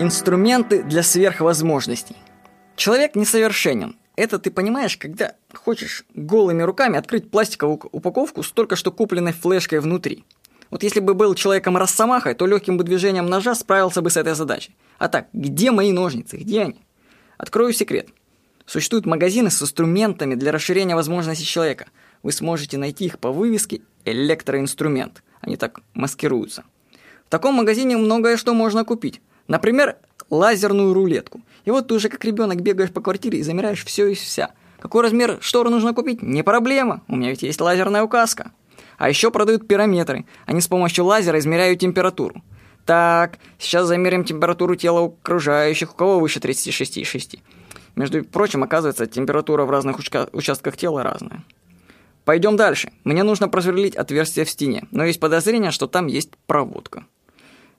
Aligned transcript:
Инструменты 0.00 0.84
для 0.84 1.02
сверхвозможностей. 1.02 2.14
Человек 2.76 3.16
несовершенен. 3.16 3.96
Это 4.14 4.38
ты 4.38 4.52
понимаешь, 4.52 4.96
когда 4.96 5.34
хочешь 5.52 6.04
голыми 6.14 6.62
руками 6.62 6.96
открыть 6.96 7.32
пластиковую 7.32 7.80
упаковку 7.90 8.44
с 8.44 8.52
только 8.52 8.76
что 8.76 8.92
купленной 8.92 9.32
флешкой 9.32 9.80
внутри. 9.80 10.24
Вот 10.70 10.84
если 10.84 11.00
бы 11.00 11.14
был 11.14 11.34
человеком 11.34 11.76
росомахой, 11.76 12.34
то 12.34 12.46
легким 12.46 12.76
бы 12.76 12.84
движением 12.84 13.26
ножа 13.26 13.56
справился 13.56 14.00
бы 14.00 14.10
с 14.10 14.16
этой 14.16 14.36
задачей. 14.36 14.76
А 14.98 15.08
так, 15.08 15.26
где 15.32 15.72
мои 15.72 15.90
ножницы? 15.90 16.36
Где 16.36 16.62
они? 16.62 16.80
Открою 17.36 17.72
секрет. 17.72 18.08
Существуют 18.66 19.04
магазины 19.04 19.50
с 19.50 19.60
инструментами 19.60 20.36
для 20.36 20.52
расширения 20.52 20.94
возможностей 20.94 21.44
человека. 21.44 21.88
Вы 22.22 22.30
сможете 22.30 22.78
найти 22.78 23.06
их 23.06 23.18
по 23.18 23.32
вывеске 23.32 23.80
«электроинструмент». 24.04 25.24
Они 25.40 25.56
так 25.56 25.80
маскируются. 25.94 26.62
В 27.26 27.30
таком 27.30 27.56
магазине 27.56 27.96
многое 27.96 28.36
что 28.36 28.54
можно 28.54 28.84
купить. 28.84 29.20
Например, 29.48 29.96
лазерную 30.30 30.94
рулетку. 30.94 31.40
И 31.64 31.70
вот 31.70 31.88
ты 31.88 31.94
уже 31.94 32.08
как 32.08 32.24
ребенок 32.24 32.60
бегаешь 32.60 32.92
по 32.92 33.00
квартире 33.00 33.40
и 33.40 33.42
замираешь 33.42 33.84
все 33.84 34.06
и 34.06 34.14
вся. 34.14 34.52
Какой 34.78 35.02
размер 35.02 35.38
штор 35.40 35.68
нужно 35.70 35.94
купить? 35.94 36.22
Не 36.22 36.42
проблема. 36.42 37.02
У 37.08 37.16
меня 37.16 37.30
ведь 37.30 37.42
есть 37.42 37.60
лазерная 37.60 38.02
указка. 38.02 38.52
А 38.96 39.08
еще 39.08 39.30
продают 39.30 39.66
пирометры. 39.66 40.26
Они 40.46 40.60
с 40.60 40.68
помощью 40.68 41.04
лазера 41.04 41.38
измеряют 41.38 41.80
температуру. 41.80 42.42
Так, 42.84 43.38
сейчас 43.58 43.86
замерим 43.86 44.24
температуру 44.24 44.76
тела 44.76 45.06
окружающих. 45.06 45.92
У 45.92 45.96
кого 45.96 46.20
выше 46.20 46.38
36,6? 46.38 47.40
Между 47.96 48.24
прочим, 48.24 48.62
оказывается, 48.62 49.06
температура 49.06 49.64
в 49.64 49.70
разных 49.70 49.98
участках 50.32 50.76
тела 50.76 51.02
разная. 51.02 51.44
Пойдем 52.24 52.56
дальше. 52.56 52.92
Мне 53.04 53.22
нужно 53.22 53.48
просверлить 53.48 53.96
отверстие 53.96 54.44
в 54.44 54.50
стене, 54.50 54.86
но 54.90 55.04
есть 55.04 55.18
подозрение, 55.18 55.70
что 55.70 55.86
там 55.86 56.06
есть 56.06 56.30
проводка. 56.46 57.04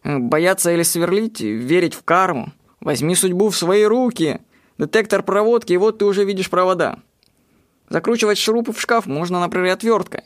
Э, 0.03 0.17
бояться 0.17 0.71
или 0.71 0.83
сверлить, 0.83 1.41
верить 1.41 1.93
в 1.93 2.03
карму. 2.03 2.53
Возьми 2.79 3.15
судьбу 3.15 3.49
в 3.49 3.57
свои 3.57 3.83
руки. 3.83 4.39
Детектор 4.77 5.23
проводки, 5.23 5.73
и 5.73 5.77
вот 5.77 5.97
ты 5.99 6.05
уже 6.05 6.23
видишь 6.23 6.49
провода. 6.49 6.99
Закручивать 7.89 8.37
шурупы 8.37 8.71
в 8.71 8.79
шкаф 8.79 9.07
можно, 9.07 9.39
например, 9.39 9.73
отверткой. 9.73 10.23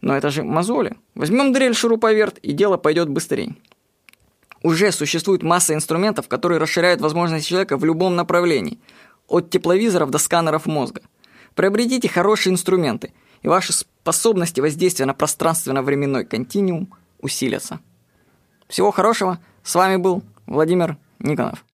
Но 0.00 0.16
это 0.16 0.30
же 0.30 0.42
мозоли. 0.42 0.96
Возьмем 1.14 1.52
дрель 1.52 1.74
шуруповерт, 1.74 2.38
и 2.38 2.52
дело 2.52 2.76
пойдет 2.76 3.08
быстрее. 3.08 3.54
Уже 4.62 4.90
существует 4.90 5.42
масса 5.42 5.74
инструментов, 5.74 6.26
которые 6.26 6.58
расширяют 6.58 7.00
возможности 7.00 7.48
человека 7.48 7.76
в 7.76 7.84
любом 7.84 8.16
направлении. 8.16 8.80
От 9.28 9.50
тепловизоров 9.50 10.10
до 10.10 10.18
сканеров 10.18 10.66
мозга. 10.66 11.02
Приобретите 11.54 12.08
хорошие 12.08 12.52
инструменты, 12.52 13.12
и 13.42 13.48
ваши 13.48 13.72
способности 13.72 14.60
воздействия 14.60 15.06
на 15.06 15.14
пространственно-временной 15.14 16.24
континуум 16.24 16.92
усилятся. 17.20 17.80
Всего 18.74 18.90
хорошего. 18.90 19.38
С 19.62 19.76
вами 19.76 19.98
был 19.98 20.24
Владимир 20.46 20.96
Никонов. 21.20 21.64